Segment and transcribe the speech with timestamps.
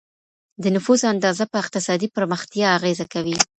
[0.63, 3.37] د نفوس اندازه په اقتصادي پرمختیا اغېزه کوي.